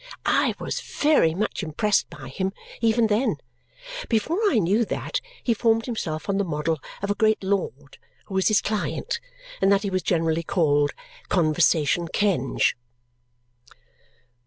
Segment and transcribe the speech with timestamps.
[0.25, 3.35] I was very much impressed by him even then,
[4.09, 8.33] before I knew that he formed himself on the model of a great lord who
[8.33, 9.19] was his client
[9.61, 10.93] and that he was generally called
[11.29, 12.75] Conversation Kenge.